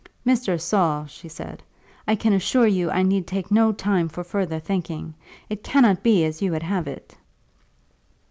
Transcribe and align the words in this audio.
"Mr. 0.25 0.59
Saul," 0.59 1.05
she 1.05 1.27
said, 1.29 1.61
"I 2.07 2.15
can 2.15 2.33
assure 2.33 2.65
you 2.65 2.89
I 2.89 3.03
need 3.03 3.27
take 3.27 3.51
no 3.51 3.71
time 3.71 4.09
for 4.09 4.23
further 4.23 4.59
thinking. 4.59 5.13
It 5.47 5.63
cannot 5.63 6.01
be 6.01 6.25
as 6.25 6.41
you 6.41 6.51
would 6.53 6.63
have 6.63 6.87
it." 6.87 7.15